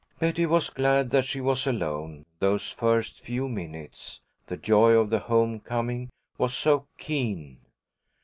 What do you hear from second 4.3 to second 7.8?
the joy of the home coming was so keen.